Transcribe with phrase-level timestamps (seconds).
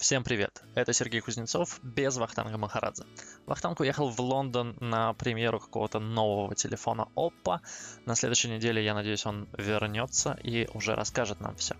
[0.00, 3.04] Всем привет, это Сергей Кузнецов без Вахтанга Махарадзе.
[3.44, 7.60] Вахтанг уехал в Лондон на премьеру какого-то нового телефона Oppo.
[8.06, 11.76] На следующей неделе, я надеюсь, он вернется и уже расскажет нам все.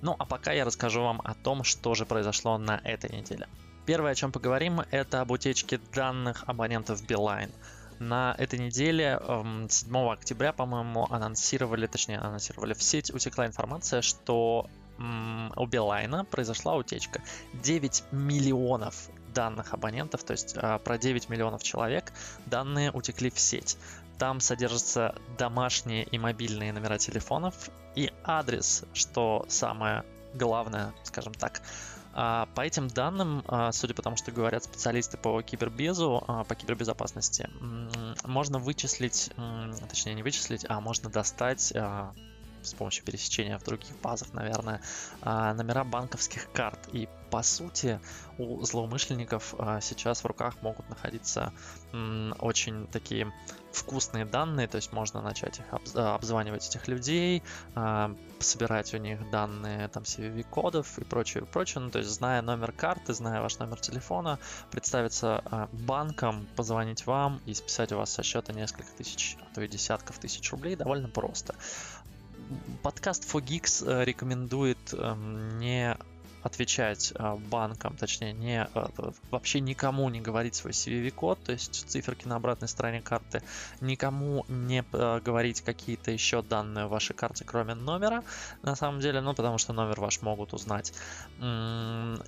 [0.00, 3.48] Ну а пока я расскажу вам о том, что же произошло на этой неделе.
[3.84, 7.50] Первое, о чем поговорим, это об утечке данных абонентов Beeline.
[7.98, 9.20] На этой неделе,
[9.68, 14.68] 7 эм, октября, по-моему, анонсировали, точнее, анонсировали в сеть, утекла информация, что
[14.98, 17.22] у Билайна произошла утечка.
[17.54, 22.12] 9 миллионов данных абонентов, то есть а, про 9 миллионов человек
[22.46, 23.76] данные утекли в сеть.
[24.18, 31.60] Там содержатся домашние и мобильные номера телефонов и адрес, что самое главное, скажем так.
[32.14, 37.50] А, по этим данным, а, судя по тому, что говорят специалисты по кибербезу, по кибербезопасности,
[38.24, 39.30] можно вычислить,
[39.88, 41.74] точнее не вычислить, а можно достать
[42.66, 44.80] с помощью пересечения в других базах, наверное,
[45.22, 46.78] а, номера банковских карт.
[46.92, 48.00] И по сути
[48.38, 51.52] у злоумышленников а, сейчас в руках могут находиться
[52.40, 53.32] очень такие
[53.72, 55.64] вкусные данные, то есть можно начать их
[55.94, 57.42] а, обзванивать этих людей,
[58.38, 61.82] собирать у них данные там CVV-кодов и прочее, прочее.
[61.82, 64.38] Ну, то есть зная номер карты, зная ваш номер телефона,
[64.70, 69.68] представиться банком, позвонить вам и списать у вас со счета несколько тысяч, а то и
[69.68, 71.54] десятков тысяч рублей довольно просто
[72.82, 75.96] подкаст Fogix э, рекомендует эм, не
[76.46, 78.90] отвечать а, банкам, точнее, не, а,
[79.30, 83.42] вообще никому не говорить свой CVV-код, то есть циферки на обратной стороне карты,
[83.80, 88.22] никому не а, говорить какие-то еще данные в вашей карте, кроме номера,
[88.62, 90.92] на самом деле, ну, потому что номер ваш могут узнать.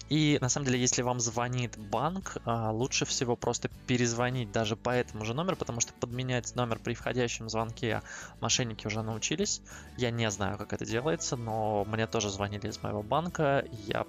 [0.09, 5.25] И, на самом деле, если вам звонит банк, лучше всего просто перезвонить даже по этому
[5.25, 8.03] же номеру, потому что подменять номер при входящем звонке
[8.41, 9.61] мошенники уже научились.
[9.97, 14.05] Я не знаю, как это делается, но мне тоже звонили из моего банка, я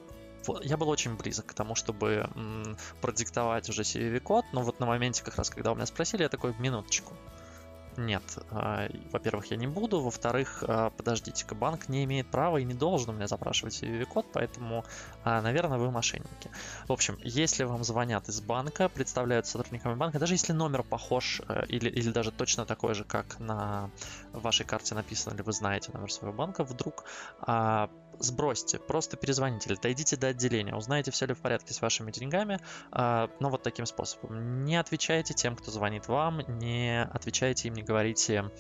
[0.62, 5.24] я был очень близок к тому, чтобы м, продиктовать уже CVV-код, но вот на моменте
[5.24, 7.14] как раз, когда у меня спросили, я такой, минуточку,
[8.00, 12.74] нет, э, во-первых, я не буду, во-вторых, э, подождите-ка, банк не имеет права и не
[12.74, 14.86] должен у меня запрашивать CVV-код, поэтому,
[15.26, 16.50] э, наверное, вы мошенники.
[16.88, 21.66] В общем, если вам звонят из банка, представляют сотрудниками банка, даже если номер похож э,
[21.68, 23.90] или, или даже точно такой же, как на
[24.34, 27.04] вашей карте написано, или вы знаете номер своего банка, вдруг
[28.20, 32.60] сбросьте, просто перезвоните или дойдите до отделения, узнайте, все ли в порядке с вашими деньгами,
[32.92, 34.66] э, но вот таким способом.
[34.66, 38.52] Не отвечайте тем, кто звонит вам, не отвечайте им, не говорите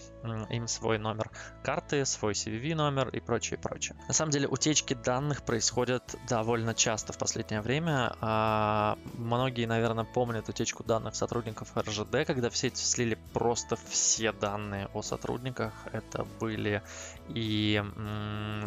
[0.49, 1.29] им свой номер
[1.63, 3.97] карты, свой CVV номер и прочее, прочее.
[4.07, 8.15] На самом деле утечки данных происходят довольно часто в последнее время.
[8.21, 14.87] Э, многие, наверное, помнят утечку данных сотрудников РЖД, когда в сеть слили просто все данные
[14.93, 15.73] о сотрудниках.
[15.91, 16.81] Это были
[17.27, 17.83] и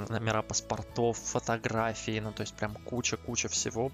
[0.08, 0.42] номера
[0.82, 3.91] паспортов, фотографии, ну то есть прям куча-куча всего.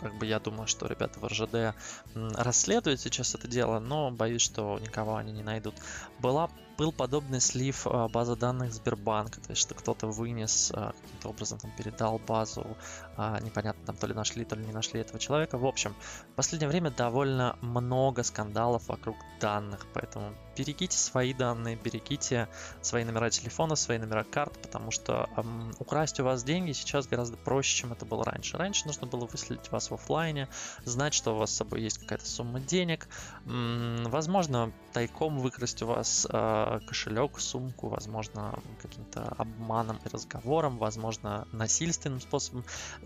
[0.00, 1.76] Как бы я думаю, что ребята в РЖД
[2.14, 5.74] расследуют сейчас это дело, но боюсь, что никого они не найдут.
[6.18, 6.50] Была
[6.82, 11.60] был подобный слив а, базы данных Сбербанка, то есть что кто-то вынес, а, каким-то образом
[11.60, 12.76] там передал базу,
[13.16, 15.58] а, непонятно там то ли нашли, то ли не нашли этого человека.
[15.58, 15.94] В общем,
[16.32, 22.48] в последнее время довольно много скандалов вокруг данных, поэтому берегите свои данные, берегите
[22.80, 27.36] свои номера телефона, свои номера карт, потому что эм, украсть у вас деньги сейчас гораздо
[27.36, 28.56] проще, чем это было раньше.
[28.56, 30.48] Раньше нужно было выследить вас в офлайне,
[30.84, 33.08] знать, что у вас с собой есть какая-то сумма денег,
[33.46, 41.46] м-м, возможно, тайком выкрасть у вас э, кошелек, сумку, возможно, каким-то обманом и разговором, возможно,
[41.52, 42.64] насильственным способом.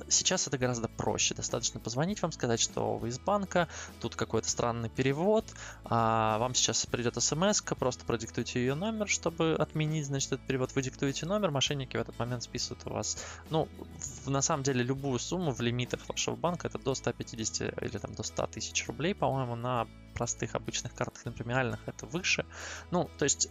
[0.09, 1.35] Сейчас это гораздо проще.
[1.35, 3.69] Достаточно позвонить вам, сказать, что вы из банка,
[4.01, 5.45] тут какой-то странный перевод,
[5.85, 10.75] а вам сейчас придет смс, просто продиктуйте ее номер, чтобы отменить, значит, этот перевод.
[10.75, 13.19] Вы диктуете номер, мошенники в этот момент списывают у вас,
[13.51, 13.69] ну,
[14.25, 18.15] в, на самом деле, любую сумму в лимитах вашего банка, это до 150 или там
[18.15, 22.45] до 100 тысяч рублей, по-моему, на простых обычных картах, премиальных это выше.
[22.91, 23.49] Ну, то есть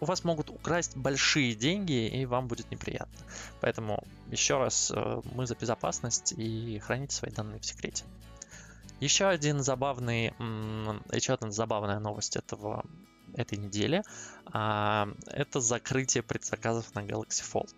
[0.00, 3.18] у вас могут украсть большие деньги, и вам будет неприятно.
[3.60, 8.04] Поэтому еще раз, э, мы за безопасность и храните свои данные в секрете.
[9.00, 10.32] Еще один забавный,
[11.12, 12.84] еще одна забавная новость этого
[13.34, 14.02] этой недели
[14.46, 17.74] а, это закрытие предзаказов на Galaxy Fold.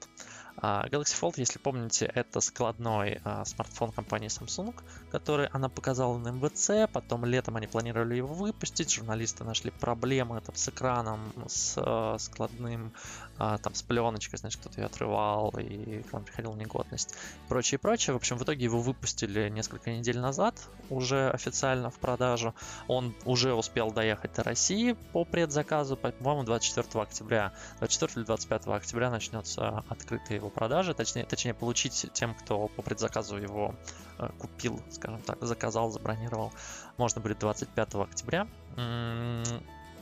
[0.61, 4.75] А, Galaxy Fold, если помните, это складной а, смартфон компании Samsung,
[5.11, 10.57] который она показала на МВЦ, потом летом они планировали его выпустить, журналисты нашли проблемы там,
[10.57, 12.93] с экраном, с а, складным
[13.39, 17.79] а, там с пленочкой, значит, кто-то ее отрывал, и экран приходил в негодность, и прочее,
[17.79, 18.15] прочее.
[18.15, 20.57] В общем, в итоге его выпустили несколько недель назад,
[20.91, 22.55] уже официально в продажу.
[22.89, 29.11] Он уже успел доехать до России по предзаказу, по-моему, 24 октября, 24 или 25 октября
[29.11, 33.75] начнется открытая его продажа, точнее, точнее получить тем, кто по предзаказу его
[34.19, 36.53] э, купил, скажем так, заказал, забронировал,
[36.97, 38.49] можно будет 25 октября.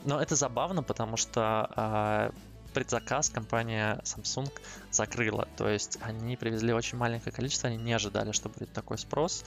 [0.05, 2.31] Но это забавно, потому что э,
[2.77, 4.51] предзаказ компания Samsung
[4.91, 5.47] закрыла.
[5.57, 9.43] То есть они привезли очень маленькое количество, они не ожидали, что будет такой спрос.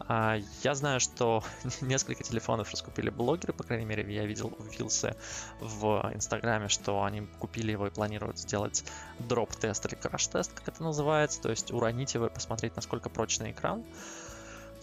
[0.00, 1.42] А, я знаю, что
[1.80, 5.16] несколько телефонов раскупили блогеры, по крайней мере, я видел в Вилсе
[5.60, 8.84] в Инстаграме, что они купили его и планируют сделать
[9.18, 13.82] дроп-тест или краш-тест, как это называется, то есть уронить его и посмотреть, насколько прочный экран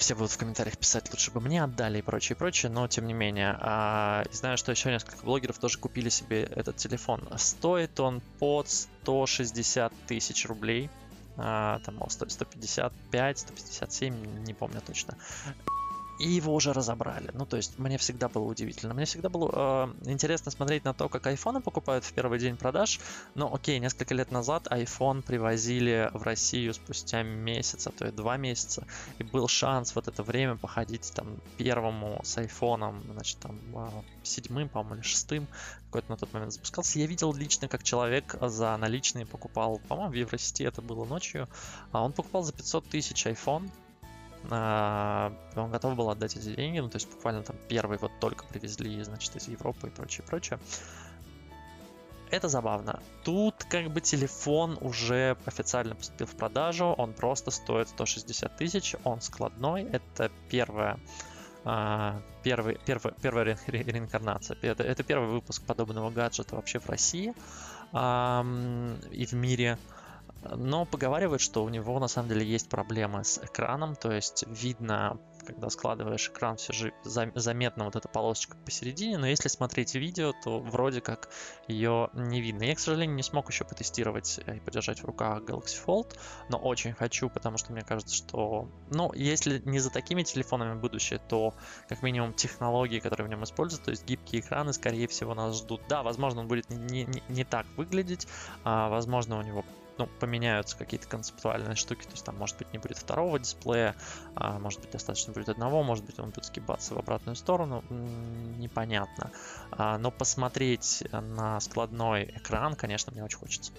[0.01, 3.13] все будут в комментариях писать, лучше бы мне отдали и прочее, прочее, но тем не
[3.13, 3.55] менее.
[3.59, 7.29] А, знаю, что еще несколько блогеров тоже купили себе этот телефон.
[7.37, 10.89] Стоит он под 160 тысяч рублей.
[11.37, 15.15] А, там, стоит 155, 157, не помню точно
[16.21, 17.31] и его уже разобрали.
[17.33, 18.93] Ну, то есть мне всегда было удивительно.
[18.93, 22.99] Мне всегда было э, интересно смотреть на то, как айфоны покупают в первый день продаж.
[23.33, 28.37] Но окей, несколько лет назад iPhone привозили в Россию спустя месяц, а то и два
[28.37, 28.85] месяца.
[29.17, 33.89] И был шанс в это время походить там первому с айфоном, значит, там э,
[34.21, 35.47] седьмым, по-моему, или шестым,
[35.85, 36.99] какой-то на тот момент запускался.
[36.99, 41.49] Я видел лично, как человек за наличные покупал, по-моему, в Евросети это было ночью,
[41.91, 43.71] а он покупал за 500 тысяч iPhone,
[44.49, 49.01] он готов был отдать эти деньги, ну, то есть буквально там первый вот только привезли,
[49.03, 50.59] значит, из Европы и прочее, прочее.
[52.31, 53.01] Это забавно.
[53.23, 59.21] Тут как бы телефон уже официально поступил в продажу, он просто стоит 160 тысяч, он
[59.21, 60.97] складной, это первая
[62.43, 64.57] первый, первый, первая ре, ре, реинкарнация.
[64.61, 67.33] Это, это первый выпуск подобного гаджета вообще в России
[67.93, 69.77] и в мире.
[70.43, 75.19] Но поговаривают, что у него на самом деле есть проблемы с экраном, то есть видно
[75.45, 80.59] когда складываешь экран, все же заметна вот эта полосочка посередине, но если смотреть видео, то
[80.59, 81.29] вроде как
[81.67, 82.63] ее не видно.
[82.63, 86.17] Я, к сожалению, не смог еще потестировать и подержать в руках Galaxy Fold,
[86.49, 91.19] но очень хочу, потому что мне кажется, что, ну, если не за такими телефонами будущее,
[91.27, 91.53] то
[91.87, 95.81] как минимум технологии, которые в нем используют, то есть гибкие экраны, скорее всего, нас ждут.
[95.89, 98.27] Да, возможно, он будет не, не, не так выглядеть,
[98.63, 99.65] а, возможно, у него
[100.01, 103.95] ну, поменяются какие-то концептуальные штуки, то есть там, может быть, не будет второго дисплея,
[104.35, 107.83] а, может быть, достаточно будет одного, может быть, он будет сгибаться в обратную сторону,
[108.57, 109.31] непонятно.
[109.71, 113.73] А, но посмотреть на складной экран, конечно, мне очень хочется.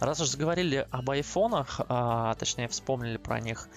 [0.00, 3.68] Раз уж заговорили об айфонах, а, точнее вспомнили про них,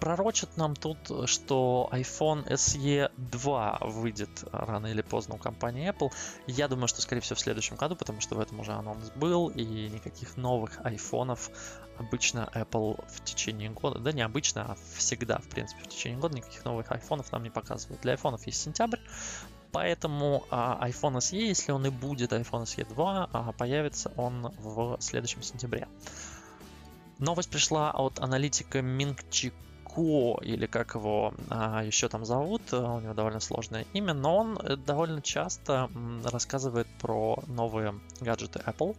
[0.00, 0.98] пророчат нам тут,
[1.28, 6.12] что iPhone SE 2 выйдет рано или поздно у компании Apple.
[6.46, 9.48] Я думаю, что, скорее всего, в следующем году, потому что в этом уже анонс был,
[9.48, 11.50] и никаких новых айфонов
[11.98, 16.36] обычно Apple в течение года, да не обычно, а всегда, в принципе, в течение года
[16.36, 18.02] никаких новых айфонов нам не показывают.
[18.02, 18.98] Для айфонов есть сентябрь,
[19.72, 24.98] поэтому а, iPhone SE, если он и будет iPhone SE 2, а, появится он в
[25.00, 25.88] следующем сентябре.
[27.18, 29.54] Новость пришла от аналитика Мингчик
[29.96, 34.36] Ко, или как его а, еще там зовут, э, у него довольно сложное имя, но
[34.36, 35.88] он э, довольно часто
[36.22, 38.94] рассказывает про новые гаджеты Apple,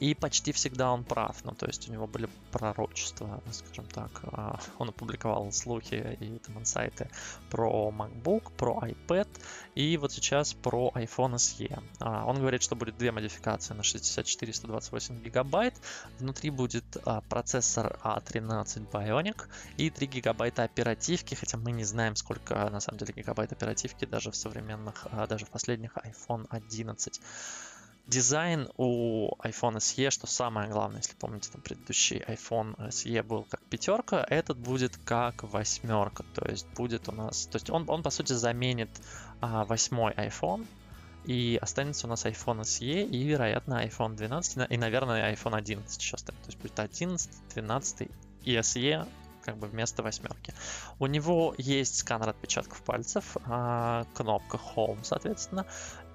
[0.00, 1.44] и почти всегда он прав.
[1.44, 4.10] Ну, то есть у него были пророчества, скажем так.
[4.24, 7.08] А, он опубликовал слухи и там инсайты
[7.50, 9.28] про MacBook, про iPad
[9.74, 11.82] и вот сейчас про iPhone SE.
[12.00, 15.74] А, он говорит, что будет две модификации на 64 128 гигабайт.
[16.18, 22.54] Внутри будет а, процессор A13 Bionic и 3 гигабайта оперативки, хотя мы не знаем, сколько
[22.70, 27.20] на самом деле гигабайт оперативки даже в современных, даже в последних iPhone 11.
[28.06, 33.60] Дизайн у iPhone SE, что самое главное, если помните, там предыдущий iPhone SE был как
[33.62, 38.10] пятерка, этот будет как восьмерка, то есть будет у нас, то есть он, он по
[38.10, 38.90] сути заменит
[39.40, 40.66] а, восьмой iPhone,
[41.24, 46.22] и останется у нас iPhone SE и, вероятно, iPhone 12 и, наверное, iPhone 11 сейчас.
[46.22, 48.08] То есть будет 11, 12
[48.44, 49.08] и SE
[49.46, 50.52] как бы вместо восьмерки.
[50.98, 55.66] У него есть сканер отпечатков пальцев, а, кнопка Home, соответственно,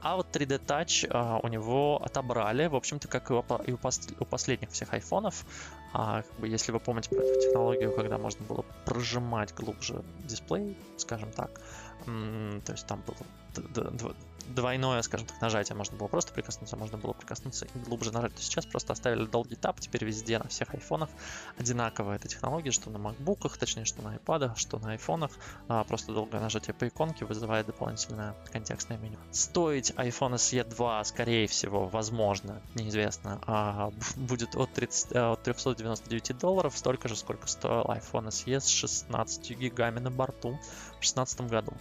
[0.01, 3.77] а вот 3D Touch а, у него отобрали, в общем-то, как и у, и у,
[3.77, 5.45] пос, у последних всех айфонов.
[5.93, 10.75] А, как бы, если вы помните про эту технологию, когда можно было прожимать глубже дисплей,
[10.97, 11.61] скажем так,
[12.05, 14.15] то есть там было
[14.47, 15.75] двойное, скажем так, нажатие.
[15.75, 18.33] Можно было просто прикоснуться, можно было прикоснуться и глубже нажать.
[18.37, 21.09] Сейчас просто оставили долгий тап, теперь везде на всех айфонах
[21.57, 25.31] одинаковая эта технология, что на макбуках, точнее, что на iPad, что на айфонах.
[25.67, 29.17] А, просто долгое нажатие по иконке вызывает дополнительное контекстное меню.
[29.31, 36.37] Стоить iPhone SE 2, скорее всего, возможно, неизвестно, а, будет от, 30, э, от 399
[36.37, 41.73] долларов, столько же, сколько стоил iPhone SE с 16 гигами на борту в 2016 году.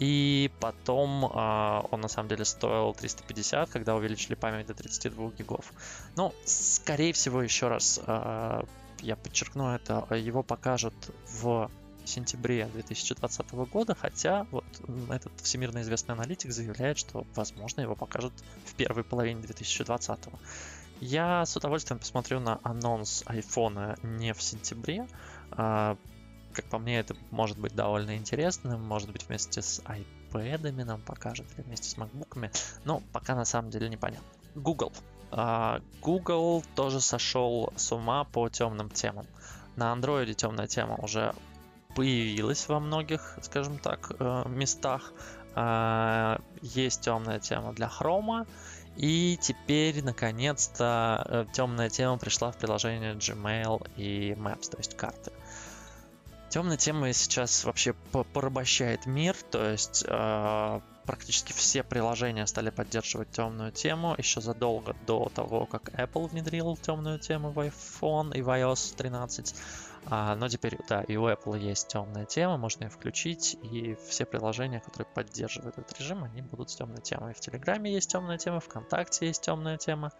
[0.00, 5.72] И потом э, он на самом деле стоил 350, когда увеличили память до 32 гигов.
[6.16, 8.62] Ну, скорее всего, еще раз э,
[9.02, 10.94] я подчеркну это, его покажут
[11.42, 11.70] в
[12.06, 14.64] сентябре 2020 года, хотя вот
[15.10, 18.32] этот всемирно известный аналитик заявляет, что, возможно, его покажут
[18.64, 20.18] в первой половине 2020.
[21.00, 25.06] Я с удовольствием посмотрю на анонс айфона не в сентябре,
[25.50, 25.96] а,
[26.52, 28.82] как по мне, это может быть довольно интересным.
[28.82, 32.50] Может быть, вместе с iPad нам покажут, или вместе с MacBook'ами.
[32.84, 34.26] Но пока на самом деле непонятно.
[34.54, 34.92] Google.
[35.30, 39.26] Uh, Google тоже сошел с ума по темным темам.
[39.76, 41.34] На Android темная тема уже
[41.94, 45.12] появилась во многих, скажем так, э, местах.
[45.54, 48.46] Uh, есть темная тема для Chrome.
[48.96, 55.32] И теперь, наконец-то, э, темная тема пришла в приложение Gmail и Maps, то есть карты.
[56.50, 57.92] Темная тема сейчас вообще
[58.32, 65.30] порабощает мир, то есть э, практически все приложения стали поддерживать темную тему еще задолго до
[65.32, 69.54] того, как Apple внедрил темную тему в iPhone и в iOS 13.
[70.06, 74.24] А, но теперь, да, и у Apple есть темная тема, можно ее включить, и все
[74.24, 77.34] приложения, которые поддерживают этот режим, они будут с темной темой.
[77.34, 80.10] В Телеграме есть темная тема, ВКонтакте есть темная тема.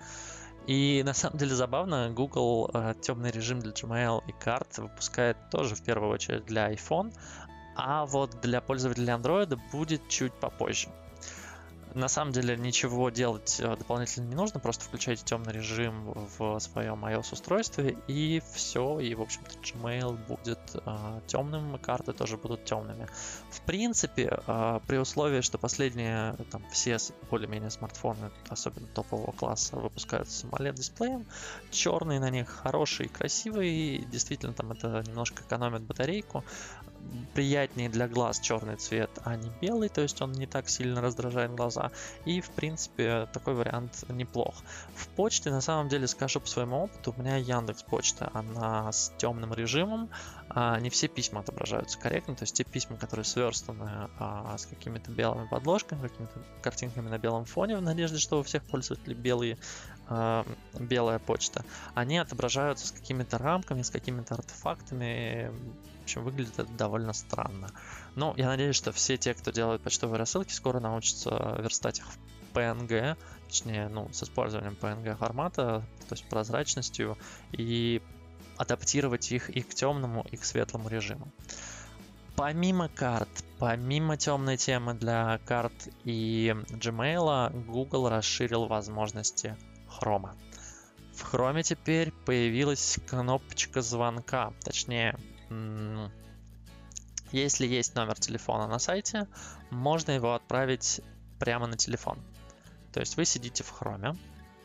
[0.71, 5.75] И на самом деле забавно, Google э, темный режим для Gmail и карт выпускает тоже
[5.75, 7.13] в первую очередь для iPhone,
[7.75, 10.89] а вот для пользователей Android будет чуть попозже.
[11.95, 17.05] На самом деле ничего делать э, дополнительно не нужно, просто включайте темный режим в своем
[17.05, 23.09] iOS-устройстве и все, и в общем-то Gmail будет э, темным, карты тоже будут темными.
[23.51, 26.99] В принципе, э, при условии, что последние там все
[27.31, 31.27] более-менее смартфоны, особенно топового класса, выпускают с AMOLED-дисплеем,
[31.71, 36.45] черный на них хороший, красивый, действительно там это немножко экономит батарейку,
[37.35, 41.55] приятнее для глаз черный цвет, а не белый, то есть он не так сильно раздражает
[41.55, 41.91] глаза.
[42.25, 44.55] И, в принципе, такой вариант неплох.
[44.95, 49.13] В почте, на самом деле, скажу по своему опыту, у меня Яндекс Почта, она с
[49.19, 50.11] темным режимом,
[50.49, 55.11] а не все письма отображаются корректно, то есть те письма, которые сверстаны а, с какими-то
[55.11, 59.59] белыми подложками, какими-то картинками на белом фоне, в надежде, что у всех пользователей белые
[60.09, 60.45] а,
[60.79, 61.65] белая почта,
[61.95, 65.53] они отображаются с какими-то рамками, с какими-то артефактами.
[66.11, 67.69] Общем, выглядит это довольно странно.
[68.17, 72.57] Но я надеюсь, что все те, кто делает почтовые рассылки, скоро научатся верстать их в
[72.57, 77.17] PNG, точнее, ну, с использованием PNG формата, то есть прозрачностью,
[77.53, 78.03] и
[78.57, 81.31] адаптировать их и к темному, и к светлому режиму.
[82.35, 83.29] Помимо карт,
[83.61, 90.31] помимо темной темы для карт и Gmail, Google расширил возможности Chrome.
[91.15, 94.53] В Chrome теперь появилась кнопочка звонка.
[94.65, 95.17] Точнее,
[97.33, 99.29] если есть номер телефона на сайте,
[99.71, 101.01] можно его отправить
[101.39, 102.19] прямо на телефон.
[102.93, 104.17] То есть вы сидите в Chrome,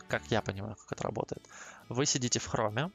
[0.07, 1.47] как я понимаю, как это работает.
[1.89, 2.91] Вы сидите в Chrome,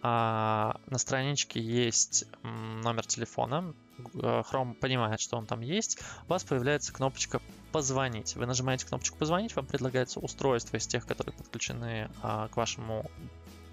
[0.00, 6.44] а на страничке есть номер телефона, э, Chrome понимает, что он там есть, у вас
[6.44, 7.40] появляется кнопочка
[7.72, 8.36] «Позвонить».
[8.36, 13.10] Вы нажимаете кнопочку «Позвонить», вам предлагается устройство из тех, которые подключены а, к вашему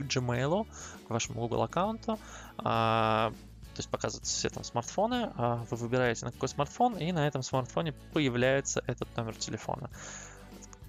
[0.03, 0.67] Gmail,
[1.07, 2.19] к вашему Google аккаунту.
[2.57, 3.31] А,
[3.75, 7.43] то есть показываются все там смартфоны, а вы выбираете на какой смартфон, и на этом
[7.43, 9.89] смартфоне появляется этот номер телефона.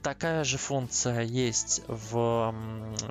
[0.02, 2.54] Такая же функция есть в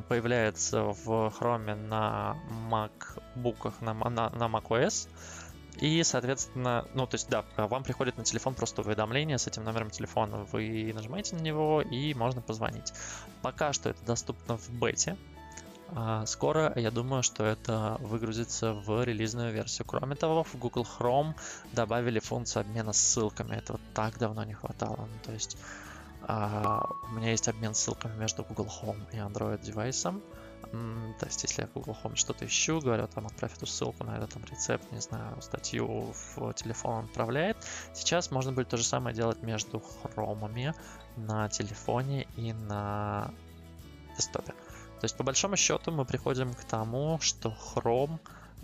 [0.08, 2.38] появляется в Chrome на
[2.72, 5.10] MacBook, на, на, на macOS.
[5.82, 9.90] И, соответственно, ну, то есть, да, вам приходит на телефон просто уведомление с этим номером
[9.90, 10.48] телефона.
[10.54, 12.94] Вы нажимаете на него, и можно позвонить.
[13.42, 15.18] Пока что это доступно в бете.
[15.90, 19.86] А скоро, я думаю, что это выгрузится в релизную версию.
[19.88, 21.36] Кроме того, в Google Chrome
[21.74, 23.56] добавили функцию обмена ссылками.
[23.56, 24.98] Этого так давно не хватало.
[24.98, 25.58] Ну, то есть,
[26.24, 30.22] а, у меня есть обмен ссылками между Google Home и Android девайсом.
[31.20, 34.18] То есть, если я в Google Home что-то ищу, говорю, там, отправь эту ссылку на
[34.18, 37.58] этот там, рецепт, не знаю, статью в телефон он отправляет.
[37.94, 40.74] Сейчас можно будет то же самое делать между хромами
[41.16, 43.32] на телефоне и на
[44.18, 44.54] десктопе.
[45.00, 48.20] То есть, по большому счету, мы приходим к тому, что Chrome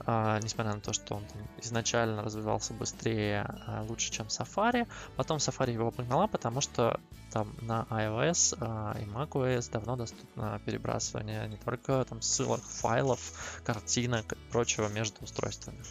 [0.06, 1.26] а, несмотря на то, что он
[1.62, 4.88] изначально развивался быстрее, а, лучше, чем Safari.
[5.16, 7.00] Потом Safari его обогнала, потому что
[7.32, 14.34] там на iOS а, и macOS давно доступно перебрасывание не только там ссылок, файлов, картинок
[14.34, 15.84] и прочего между устройствами.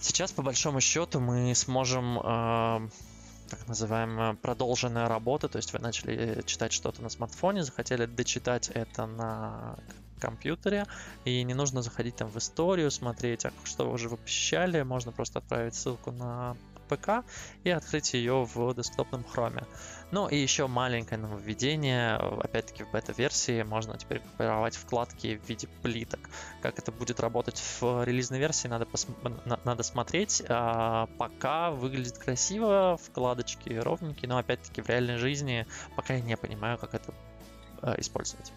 [0.00, 2.18] Сейчас, по большому счету, мы сможем
[3.52, 9.04] так называемая продолженная работа, то есть вы начали читать что-то на смартфоне, захотели дочитать это
[9.06, 9.76] на
[10.18, 10.86] компьютере,
[11.26, 15.12] и не нужно заходить там в историю, смотреть, а что вы уже вы посещали, можно
[15.12, 17.24] просто отправить ссылку на ПК
[17.64, 19.64] и открыть ее в десктопном хроме.
[20.10, 26.20] Ну и еще маленькое нововведение, опять-таки в бета-версии можно теперь группировать вкладки в виде плиток.
[26.60, 29.06] Как это будет работать в релизной версии, надо, пос...
[29.64, 30.42] надо смотреть.
[30.48, 36.78] А, пока выглядит красиво, вкладочки ровненькие, но опять-таки в реальной жизни пока я не понимаю,
[36.78, 37.14] как это
[37.80, 38.52] а, использовать.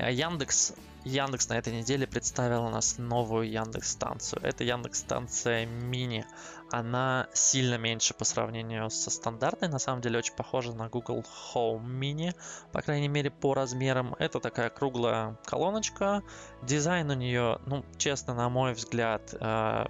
[0.00, 4.42] Э, Яндекс Яндекс на этой неделе представил у нас новую Яндекс станцию.
[4.42, 6.26] Это Яндекс станция мини.
[6.70, 9.68] Она сильно меньше по сравнению со стандартной.
[9.68, 12.34] На самом деле очень похожа на Google Home Mini.
[12.72, 14.14] По крайней мере по размерам.
[14.18, 16.22] Это такая круглая колоночка.
[16.62, 19.84] Дизайн у нее, ну честно, на мой взгляд, э,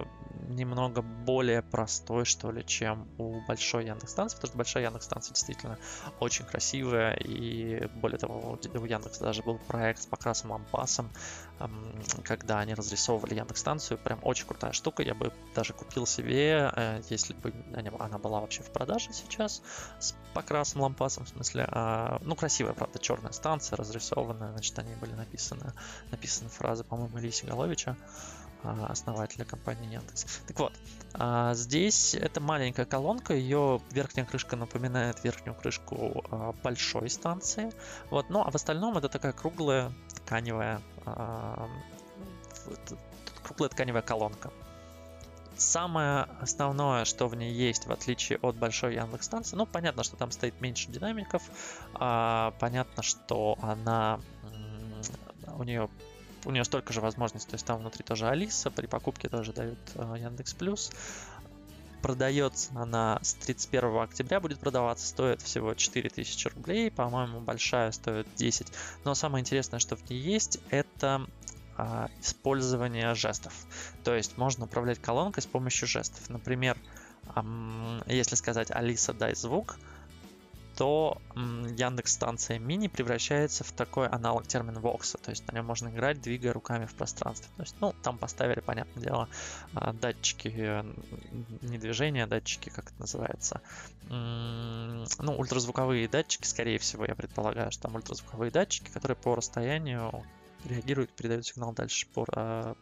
[0.49, 5.33] немного более простой, что ли, чем у большой Яндекс станции, потому что большая Яндекс станция
[5.33, 5.77] действительно
[6.19, 11.09] очень красивая, и более того, у Яндекса даже был проект с покрасом лампасом,
[12.23, 17.01] когда они разрисовывали Яндекс станцию, прям очень крутая штука, я бы даже купил себе, э,
[17.09, 17.53] если бы
[17.99, 19.61] она была вообще в продаже сейчас,
[19.99, 25.13] с покрасом лампасом, в смысле, а, ну, красивая, правда, черная станция, разрисованная, значит, они были
[25.13, 25.73] написаны,
[26.11, 30.41] написаны фразы, по-моему, Ильи Головича, а, основателя компании Яндекс.
[30.47, 30.73] Так вот,
[31.13, 37.71] а, здесь это маленькая колонка, ее верхняя крышка напоминает верхнюю крышку а, большой станции.
[38.09, 40.81] Вот, ну а в остальном это такая круглая тканевая,
[43.43, 44.51] круглая тканевая колонка.
[45.57, 50.15] Самое основное, что в ней есть, в отличие от большой Яндекс станции, ну, понятно, что
[50.15, 51.43] там стоит меньше динамиков,
[51.93, 54.19] понятно, что она
[55.57, 55.87] у нее
[56.45, 59.79] у нее столько же возможностей, то есть там внутри тоже Алиса, при покупке тоже дают
[59.95, 60.91] э, Яндекс Плюс.
[62.01, 68.67] Продается она с 31 октября, будет продаваться, стоит всего 4000 рублей, по-моему, большая стоит 10.
[69.03, 71.27] Но самое интересное, что в ней есть, это
[71.77, 73.53] а, использование жестов.
[74.03, 76.27] То есть можно управлять колонкой с помощью жестов.
[76.29, 76.75] Например,
[78.07, 79.77] если сказать Алиса, дай звук,
[80.81, 85.89] то Яндекс станция мини превращается в такой аналог термина Vox, то есть на нем можно
[85.89, 87.51] играть, двигая руками в пространстве.
[87.55, 89.29] То есть, ну, там поставили, понятное дело,
[89.75, 90.83] а, датчики э,
[91.61, 93.61] не движения, а датчики, как это называется,
[94.09, 95.05] ну,
[95.37, 100.25] ультразвуковые датчики, скорее всего, я предполагаю, что там ультразвуковые датчики, которые по расстоянию
[100.65, 102.73] реагирует, передает сигнал дальше по э,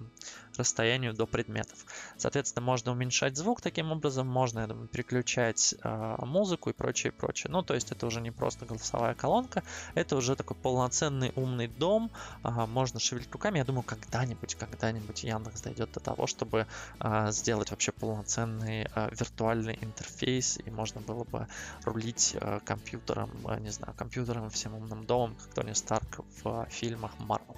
[0.60, 1.86] расстоянию до предметов.
[2.18, 7.52] Соответственно, можно уменьшать звук таким образом, можно, думаю, переключать э, музыку и прочее, прочее.
[7.52, 9.64] Ну, то есть это уже не просто голосовая колонка,
[9.96, 12.12] это уже такой полноценный умный дом,
[12.44, 13.58] э, можно шевелить руками.
[13.58, 16.68] Я думаю, когда-нибудь, когда-нибудь Яндекс дойдет до того, чтобы
[17.00, 21.48] э, сделать вообще полноценный э, виртуальный интерфейс, и можно было бы
[21.86, 26.70] рулить э, компьютером, э, не знаю, компьютером всем умным домом, как Тони Старк в э,
[26.70, 27.58] фильмах Marvel.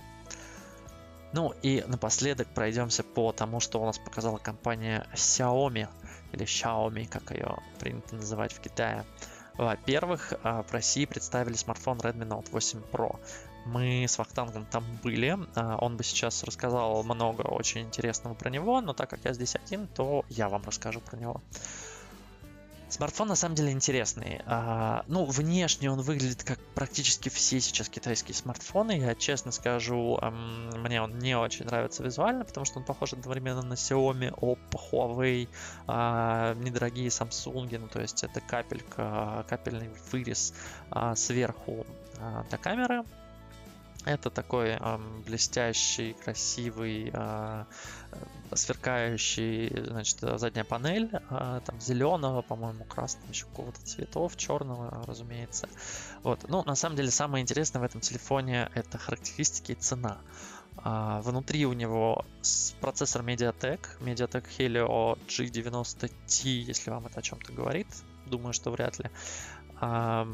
[1.33, 5.87] Ну и напоследок пройдемся по тому, что у нас показала компания Xiaomi,
[6.33, 9.05] или Xiaomi, как ее принято называть в Китае.
[9.57, 13.19] Во-первых, а, в России представили смартфон Redmi Note 8 Pro.
[13.65, 18.81] Мы с Вахтангом там были, а, он бы сейчас рассказал много очень интересного про него,
[18.81, 21.41] но так как я здесь один, то я вам расскажу про него.
[22.91, 24.41] Смартфон на самом деле интересный.
[24.45, 28.99] А, ну, внешне он выглядит как практически все сейчас китайские смартфоны.
[28.99, 33.61] Я честно скажу, эм, мне он не очень нравится визуально, потому что он похож одновременно
[33.61, 35.47] на Xiaomi, Oppo, Huawei,
[35.87, 37.77] э, недорогие Samsung.
[37.79, 40.53] Ну, то есть это капелька, капельный вырез
[40.91, 41.85] э, сверху
[42.17, 43.05] э, до камеры.
[44.05, 47.65] Это такой э, блестящий, красивый э,
[48.53, 55.69] сверкающий, значит, задняя панель, а, там зеленого, по-моему, красного, еще какого-то цветов, черного, разумеется.
[56.23, 56.45] Вот.
[56.49, 60.17] Ну, на самом деле, самое интересное в этом телефоне это характеристики и цена.
[60.77, 62.25] А, внутри у него
[62.79, 67.87] процессор Mediatek, Mediatek Helio G90T, если вам это о чем-то говорит.
[68.25, 69.09] Думаю, что вряд ли.
[69.79, 70.27] А,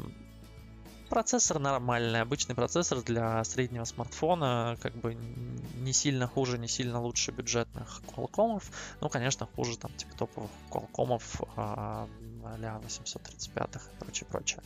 [1.08, 7.30] Процессор нормальный, обычный процессор для среднего смартфона, как бы не сильно хуже, не сильно лучше
[7.30, 8.62] бюджетных Qualcomm.
[9.00, 11.20] Ну, конечно, хуже там типа топовых Qualcomm
[11.56, 12.08] а,
[12.44, 14.62] а 835 и прочее, прочее.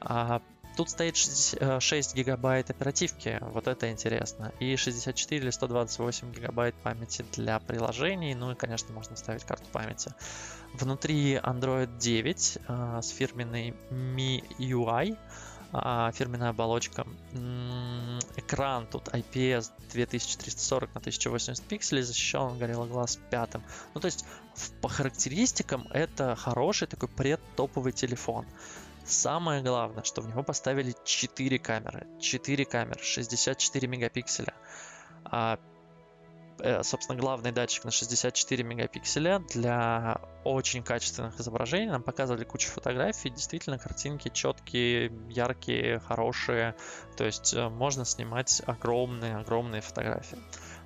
[0.00, 0.40] А,
[0.76, 7.24] Тут стоит 6, 6 гигабайт оперативки, вот это интересно, и 64 или 128 гигабайт памяти
[7.32, 10.14] для приложений, ну и, конечно, можно ставить карту памяти.
[10.74, 15.18] Внутри Android 9 э, с фирменной MIUI,
[15.72, 17.06] а, фирменная оболочка.
[18.36, 23.50] Экран тут IPS 2340 на 1080 пикселей, защищен Gorilla Glass 5.
[23.94, 24.24] Ну, то есть,
[24.80, 28.46] по характеристикам это хороший такой предтоповый телефон.
[29.04, 32.06] Самое главное, что в него поставили 4 камеры.
[32.20, 34.54] 4 камеры, 64 мегапикселя.
[36.62, 41.90] Э, собственно, главный датчик на 64 мегапикселя для очень качественных изображений.
[41.90, 46.74] Нам показывали кучу фотографий, действительно картинки четкие, яркие, хорошие.
[47.16, 50.38] То есть э, можно снимать огромные-огромные фотографии.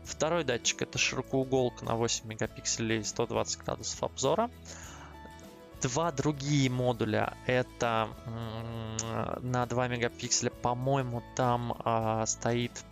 [0.04, 4.50] Второй датчик это широкоуголка на 8 мегапикселей 120 градусов обзора.
[5.80, 8.08] Два другие модуля это
[9.42, 12.84] на 2 мегапикселя, по-моему, там э, стоит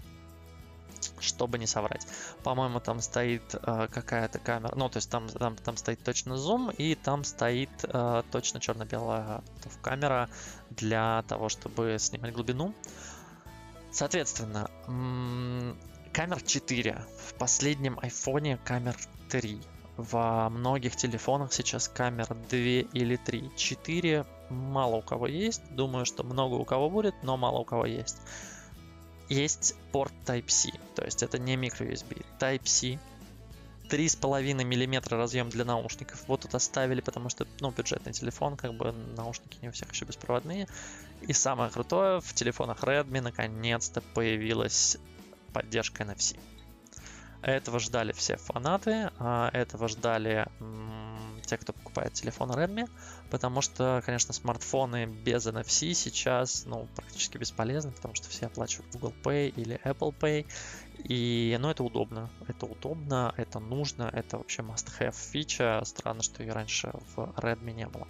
[1.23, 2.07] чтобы не соврать.
[2.43, 6.71] По-моему, там стоит э, какая-то камера, ну, то есть там, там, там стоит точно зум,
[6.71, 9.43] и там стоит э, точно черно-белая
[9.81, 10.29] камера
[10.71, 12.75] для того, чтобы снимать глубину.
[13.91, 14.71] Соответственно,
[16.13, 17.05] камер 4.
[17.27, 18.97] В последнем айфоне камер
[19.29, 19.61] 3.
[19.99, 23.51] Во многих телефонах сейчас камер 2 или 3.
[23.55, 25.63] 4 мало у кого есть.
[25.71, 28.17] Думаю, что много у кого будет, но мало у кого есть
[29.33, 32.25] есть порт Type-C, то есть это не microUSB.
[32.39, 32.99] Type-C,
[33.89, 36.25] 3,5 мм разъем для наушников.
[36.27, 40.05] Вот тут оставили, потому что, ну, бюджетный телефон, как бы наушники не у всех еще
[40.05, 40.67] беспроводные.
[41.23, 44.97] И самое крутое, в телефонах Redmi наконец-то появилась
[45.53, 46.39] поддержка NFC.
[47.43, 50.47] Этого ждали все фанаты, а этого ждали
[51.53, 52.89] те, кто покупает телефон Redmi,
[53.31, 59.13] потому что, конечно, смартфоны без NFC сейчас, ну, практически бесполезны, потому что все оплачивают Google
[59.23, 60.47] Pay или Apple Pay,
[61.05, 66.53] и, ну, это удобно, это удобно, это нужно, это вообще must-have фича, странно, что ее
[66.53, 68.09] раньше в Redmi не было.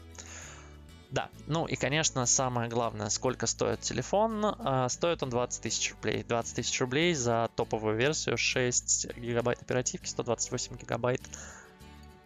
[1.11, 4.43] Да, ну и, конечно, самое главное, сколько стоит телефон.
[4.45, 6.25] А, стоит он 20 тысяч рублей.
[6.25, 11.21] 20 тысяч рублей за топовую версию, 6 гигабайт оперативки, 128 гигабайт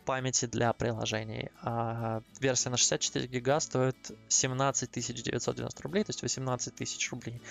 [0.06, 1.50] памяти для приложений.
[1.62, 3.96] А версия на 64 гига стоит
[4.28, 7.42] 17 990 рублей, то есть 18 тысяч рублей.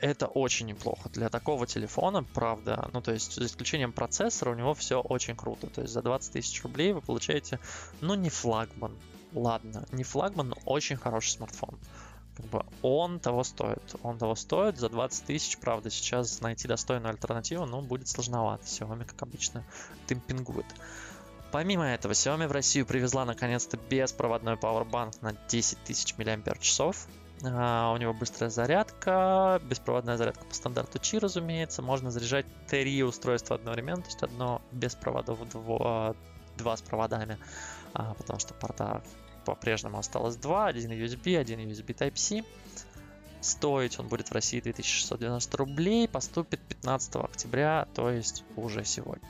[0.00, 2.88] Это очень неплохо для такого телефона, правда.
[2.92, 5.68] Ну, то есть, за исключением процессора, у него все очень круто.
[5.68, 7.58] То есть, за 20 тысяч рублей вы получаете,
[8.02, 8.94] ну, не флагман,
[9.32, 11.78] ладно, не флагман, но очень хороший смартфон.
[12.36, 13.94] Как бы он того стоит.
[14.02, 15.56] Он того стоит за 20 тысяч.
[15.56, 18.64] Правда, сейчас найти достойную альтернативу, ну, будет сложновато.
[18.64, 19.64] Xiaomi, как обычно,
[20.06, 20.66] демпингует.
[21.56, 26.80] Помимо этого, Xiaomi в Россию привезла наконец-то беспроводной Powerbank на 10 тысяч мАч.
[27.40, 31.80] Uh, у него быстрая зарядка, беспроводная зарядка по стандарту Qi, разумеется.
[31.80, 36.14] Можно заряжать три устройства одновременно, то есть одно без проводов, два,
[36.58, 37.38] два с проводами,
[37.94, 39.02] uh, потому что порта
[39.46, 42.44] по-прежнему осталось два, один USB, один USB Type-C.
[43.40, 49.26] Стоить он будет в России 2690 рублей, поступит 15 октября, то есть уже сегодня.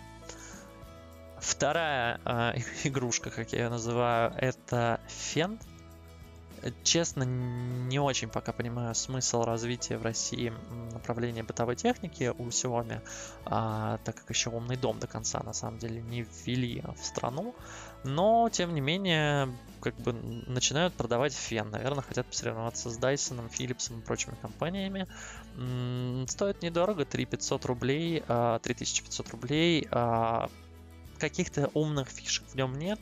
[1.38, 5.58] Вторая э, игрушка, как я ее называю, это Фен.
[6.82, 10.52] Честно, не очень пока понимаю смысл развития в России
[10.92, 13.02] направления бытовой техники у Xiaomi,
[13.44, 17.54] а, так как еще умный дом до конца на самом деле не ввели в страну.
[18.04, 21.70] Но, тем не менее, как бы начинают продавать фен.
[21.70, 25.06] Наверное, хотят посоревноваться с Dyson, Philips и прочими компаниями.
[25.56, 28.20] М-м, стоит недорого, 3500 рублей,
[28.62, 29.88] 3500 а, рублей.
[29.90, 30.50] А,
[31.18, 33.00] каких-то умных фишек в нем нет.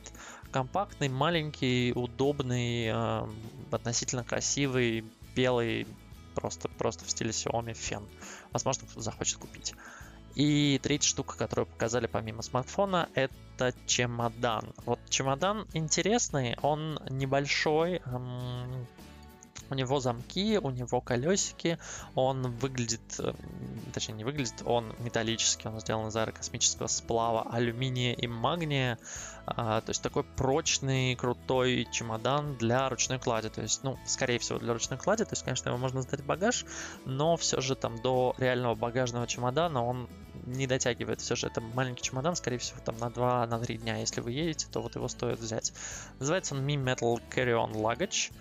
[0.51, 3.27] Компактный, маленький, удобный, э,
[3.71, 5.03] относительно красивый,
[5.35, 5.87] белый,
[6.35, 8.07] просто, просто в стиле Xiaomi фен.
[8.51, 9.73] Возможно, кто-то захочет купить.
[10.35, 14.73] И третья штука, которую показали помимо смартфона, это чемодан.
[14.85, 18.85] Вот чемодан интересный, он небольшой, эм,
[19.69, 21.77] у него замки, у него колесики,
[22.15, 23.33] он выглядит, э,
[23.93, 28.97] точнее не выглядит, он металлический, он сделан из аэрокосмического сплава алюминия и магния,
[29.47, 34.59] а, то есть такой прочный, крутой чемодан для ручной клади, то есть, ну, скорее всего
[34.59, 36.65] для ручной клади, то есть, конечно, его можно сдать в багаж,
[37.05, 40.09] но все же там до реального багажного чемодана он
[40.45, 41.21] не дотягивает.
[41.21, 43.97] Все же это маленький чемодан, скорее всего, там на 2-3 на дня.
[43.97, 45.73] Если вы едете, то вот его стоит взять.
[46.19, 48.31] Называется он Mi Metal Carry-On Luggage.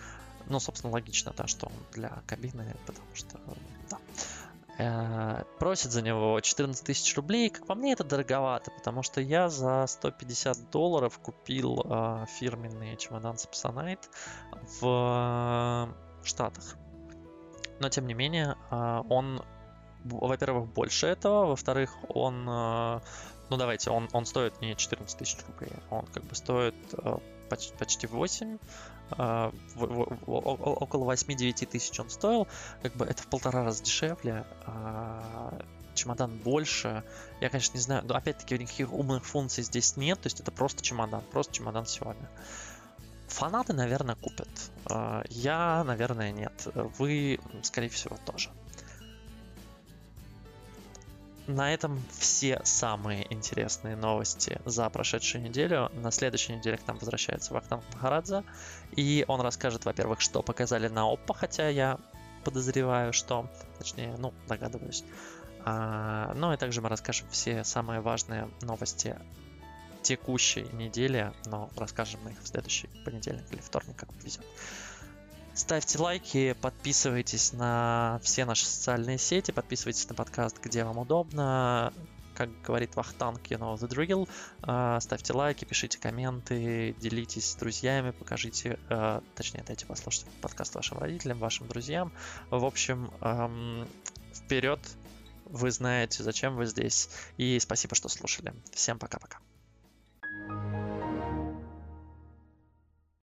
[0.48, 3.38] Ну, собственно, логично, да, что он для кабины, потому что,
[3.90, 3.98] да.
[4.76, 7.48] Э, просит за него 14 тысяч рублей.
[7.48, 13.36] Как по мне, это дороговато, потому что я за 150 долларов купил э, фирменный чемодан
[13.36, 14.02] Samsonite
[14.80, 16.76] в Штатах.
[17.80, 19.42] но тем не менее он,
[20.04, 26.06] во-первых, больше этого, во-вторых, он, ну давайте, он, он стоит не 14 тысяч рублей, он
[26.06, 26.74] как бы стоит
[27.50, 28.58] почти, почти 8,
[29.16, 32.48] Uh, в, в, в, около 8-9 тысяч он стоил,
[32.82, 37.04] как бы это в полтора раза дешевле, uh, чемодан больше.
[37.40, 40.82] Я, конечно, не знаю, но опять-таки никаких умных функций здесь нет, то есть это просто
[40.82, 42.28] чемодан, просто чемодан сегодня.
[43.28, 44.48] Фанаты, наверное, купят.
[44.86, 46.66] Uh, я, наверное, нет.
[46.74, 48.50] Вы, скорее всего, тоже.
[51.46, 55.90] На этом все самые интересные новости за прошедшую неделю.
[55.92, 58.44] На следующей неделе к нам возвращается Вахтанг Махарадзе.
[58.96, 61.98] И он расскажет, во-первых, что показали на Oppo, хотя я
[62.44, 65.04] подозреваю, что, точнее, ну, догадываюсь.
[65.66, 69.16] А, ну и также мы расскажем все самые важные новости
[70.02, 74.44] текущей недели, но расскажем мы их в следующий понедельник или вторник, как повезет.
[75.54, 81.92] Ставьте лайки, подписывайтесь на все наши социальные сети, подписывайтесь на подкаст, где вам удобно.
[82.34, 84.28] Как говорит Вахтанг, you know the drill.
[84.62, 90.98] Uh, ставьте лайки, пишите комменты, делитесь с друзьями, покажите, uh, точнее, дайте послушать подкаст вашим
[90.98, 92.12] родителям, вашим друзьям.
[92.50, 93.12] В общем,
[94.34, 94.80] вперед!
[95.44, 97.08] Вы знаете, зачем вы здесь.
[97.36, 98.52] И спасибо, что слушали.
[98.72, 99.38] Всем пока-пока.